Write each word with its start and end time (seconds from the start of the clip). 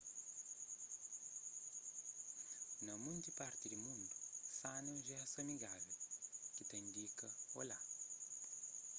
na 2.85 2.93
monti 3.03 3.29
parti 3.39 3.65
di 3.71 3.77
mundu 3.85 4.13
sana 4.59 4.87
é 4.89 4.93
un 4.95 5.01
jestu 5.09 5.35
amigável 5.45 5.95
ki 6.53 6.63
ta 6.69 6.75
indika 6.85 7.27
olá 7.59 7.79